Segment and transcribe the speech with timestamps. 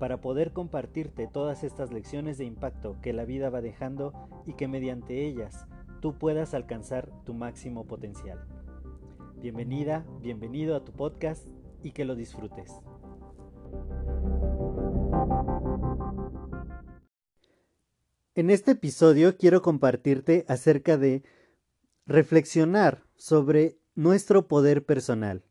[0.00, 4.14] para poder compartirte todas estas lecciones de impacto que la vida va dejando
[4.46, 5.66] y que mediante ellas
[6.00, 8.42] tú puedas alcanzar tu máximo potencial.
[9.36, 11.46] Bienvenida, bienvenido a tu podcast
[11.82, 12.72] y que lo disfrutes.
[18.34, 21.24] En este episodio quiero compartirte acerca de
[22.06, 25.44] reflexionar sobre nuestro poder personal.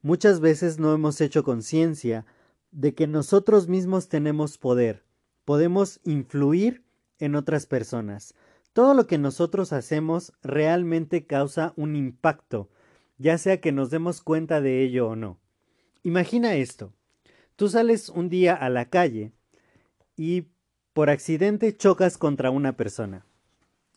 [0.00, 2.26] Muchas veces no hemos hecho conciencia
[2.72, 5.04] de que nosotros mismos tenemos poder,
[5.44, 6.82] podemos influir
[7.18, 8.34] en otras personas.
[8.72, 12.70] Todo lo que nosotros hacemos realmente causa un impacto,
[13.18, 15.38] ya sea que nos demos cuenta de ello o no.
[16.02, 16.92] Imagina esto.
[17.56, 19.32] Tú sales un día a la calle
[20.16, 20.48] y
[20.94, 23.24] por accidente chocas contra una persona.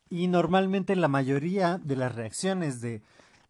[0.09, 3.01] Y normalmente la mayoría de las reacciones de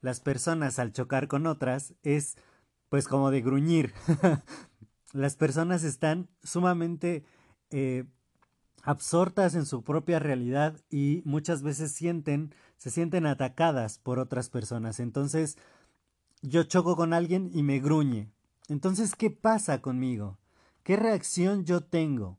[0.01, 2.37] las personas al chocar con otras es
[2.89, 3.93] pues como de gruñir,
[5.15, 7.23] las personas están sumamente
[7.69, 8.03] eh,
[8.83, 14.99] absortas en su propia realidad y muchas veces sienten, se sienten atacadas por otras personas.
[14.99, 15.57] Entonces,
[16.41, 18.29] yo choco con alguien y me gruñe.
[18.67, 20.37] Entonces, ¿qué pasa conmigo?
[20.83, 22.37] ¿Qué reacción yo tengo?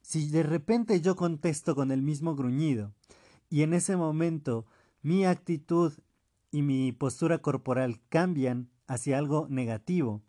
[0.00, 2.94] Si de repente yo contesto con el mismo gruñido
[3.50, 4.64] y en ese momento
[5.02, 5.92] mi actitud
[6.50, 10.22] y mi postura corporal cambian hacia algo negativo,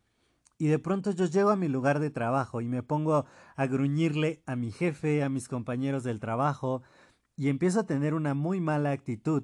[0.58, 4.42] y de pronto yo llego a mi lugar de trabajo y me pongo a gruñirle
[4.46, 6.82] a mi jefe, a mis compañeros del trabajo,
[7.36, 9.44] y empiezo a tener una muy mala actitud.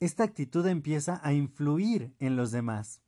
[0.00, 3.02] Esta actitud empieza a influir en los demás.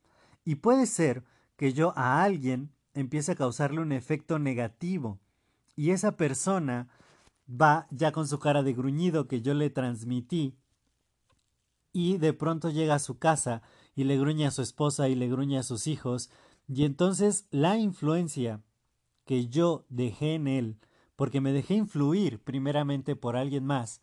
[0.45, 1.23] Y puede ser
[1.55, 5.19] que yo a alguien empiece a causarle un efecto negativo.
[5.75, 6.89] Y esa persona
[7.49, 10.55] va ya con su cara de gruñido que yo le transmití
[11.93, 13.61] y de pronto llega a su casa
[13.95, 16.31] y le gruñe a su esposa y le gruñe a sus hijos
[16.67, 18.61] y entonces la influencia
[19.25, 20.77] que yo dejé en él,
[21.15, 24.01] porque me dejé influir primeramente por alguien más,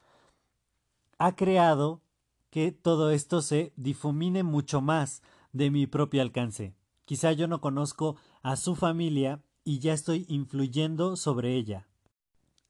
[1.18, 2.02] ha creado
[2.50, 5.22] que todo esto se difumine mucho más
[5.52, 6.74] de mi propio alcance.
[7.04, 11.88] Quizá yo no conozco a su familia y ya estoy influyendo sobre ella.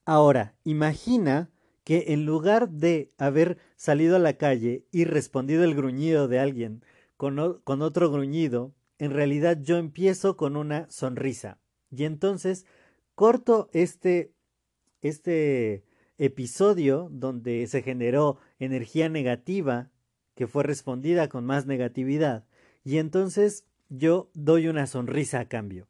[0.05, 1.51] Ahora, imagina
[1.85, 6.85] que en lugar de haber salido a la calle y respondido el gruñido de alguien
[7.17, 11.59] con, con otro gruñido, en realidad yo empiezo con una sonrisa.
[11.91, 12.67] Y entonces
[13.15, 14.35] corto este,
[15.01, 15.85] este
[16.19, 19.91] episodio donde se generó energía negativa
[20.35, 22.45] que fue respondida con más negatividad.
[22.85, 25.89] Y entonces yo doy una sonrisa a cambio.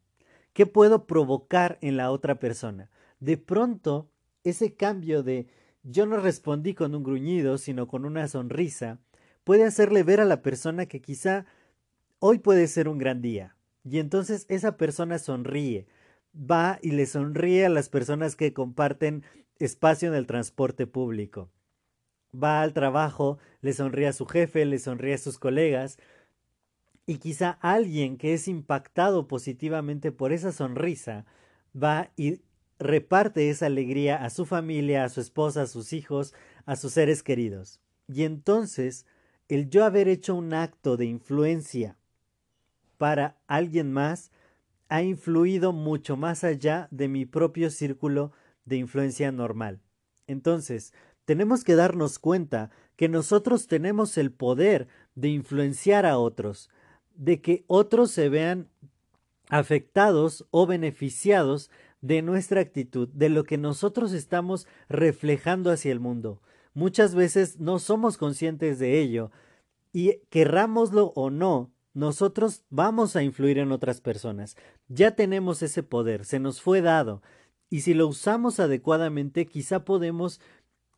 [0.53, 2.89] ¿Qué puedo provocar en la otra persona?
[3.19, 4.09] De pronto,
[4.45, 5.47] ese cambio de
[5.83, 8.99] yo no respondí con un gruñido, sino con una sonrisa,
[9.43, 11.45] puede hacerle ver a la persona que quizá
[12.23, 13.57] hoy puede ser un gran día.
[13.83, 15.87] Y entonces esa persona sonríe,
[16.33, 19.23] va y le sonríe a las personas que comparten
[19.57, 21.49] espacio en el transporte público.
[22.31, 25.97] Va al trabajo, le sonríe a su jefe, le sonríe a sus colegas,
[27.07, 31.25] y quizá alguien que es impactado positivamente por esa sonrisa
[31.75, 32.41] va y
[32.77, 37.23] reparte esa alegría a su familia, a su esposa, a sus hijos, a sus seres
[37.23, 37.79] queridos.
[38.07, 39.07] Y entonces,
[39.49, 41.97] el yo haber hecho un acto de influencia
[43.01, 44.29] para alguien más
[44.87, 48.31] ha influido mucho más allá de mi propio círculo
[48.65, 49.81] de influencia normal.
[50.27, 50.93] Entonces,
[51.25, 56.69] tenemos que darnos cuenta que nosotros tenemos el poder de influenciar a otros,
[57.15, 58.69] de que otros se vean
[59.49, 66.39] afectados o beneficiados de nuestra actitud, de lo que nosotros estamos reflejando hacia el mundo.
[66.75, 69.31] Muchas veces no somos conscientes de ello
[69.91, 74.55] y querrámoslo o no, nosotros vamos a influir en otras personas.
[74.87, 77.21] Ya tenemos ese poder, se nos fue dado.
[77.69, 80.39] Y si lo usamos adecuadamente, quizá podemos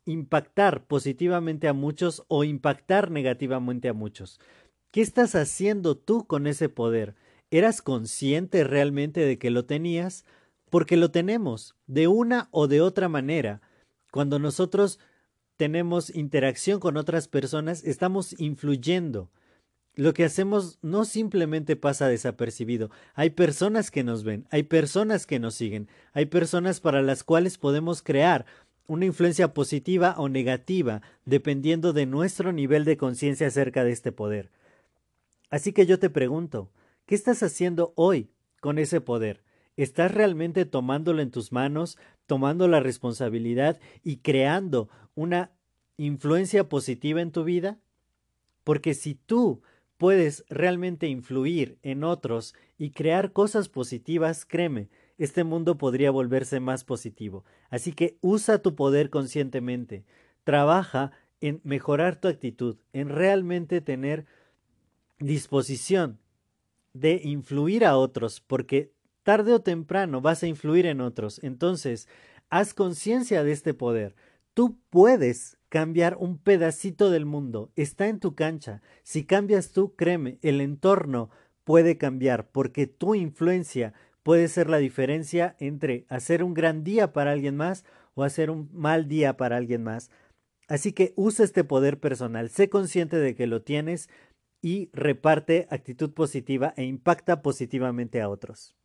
[0.05, 4.39] impactar positivamente a muchos o impactar negativamente a muchos.
[4.91, 7.15] ¿Qué estás haciendo tú con ese poder?
[7.51, 10.25] ¿Eras consciente realmente de que lo tenías?
[10.69, 13.61] Porque lo tenemos, de una o de otra manera.
[14.11, 14.99] Cuando nosotros
[15.57, 19.31] tenemos interacción con otras personas, estamos influyendo
[19.95, 22.89] lo que hacemos no simplemente pasa desapercibido.
[23.13, 27.57] Hay personas que nos ven, hay personas que nos siguen, hay personas para las cuales
[27.57, 28.45] podemos crear
[28.87, 34.51] una influencia positiva o negativa, dependiendo de nuestro nivel de conciencia acerca de este poder.
[35.49, 36.71] Así que yo te pregunto,
[37.05, 38.29] ¿qué estás haciendo hoy
[38.59, 39.43] con ese poder?
[39.77, 45.51] ¿Estás realmente tomándolo en tus manos, tomando la responsabilidad y creando una
[45.97, 47.79] influencia positiva en tu vida?
[48.63, 49.61] Porque si tú
[50.03, 56.83] puedes realmente influir en otros y crear cosas positivas, créeme, este mundo podría volverse más
[56.83, 57.45] positivo.
[57.69, 60.03] Así que usa tu poder conscientemente.
[60.43, 64.25] Trabaja en mejorar tu actitud, en realmente tener
[65.19, 66.19] disposición
[66.91, 68.91] de influir a otros, porque
[69.23, 71.41] tarde o temprano vas a influir en otros.
[71.43, 72.09] Entonces,
[72.49, 74.17] haz conciencia de este poder.
[74.53, 78.83] Tú puedes cambiar un pedacito del mundo, está en tu cancha.
[79.01, 81.31] Si cambias tú, créeme, el entorno
[81.63, 87.31] puede cambiar, porque tu influencia puede ser la diferencia entre hacer un gran día para
[87.31, 90.11] alguien más o hacer un mal día para alguien más.
[90.67, 94.11] Así que usa este poder personal, sé consciente de que lo tienes
[94.61, 98.75] y reparte actitud positiva e impacta positivamente a otros.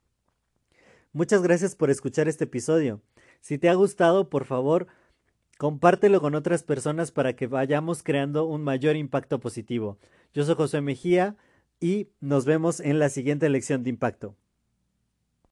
[1.12, 3.02] Muchas gracias por escuchar este episodio.
[3.42, 4.86] Si te ha gustado, por favor,
[5.58, 9.98] compártelo con otras personas para que vayamos creando un mayor impacto positivo.
[10.32, 11.36] Yo soy José Mejía
[11.80, 14.36] y nos vemos en la siguiente lección de impacto.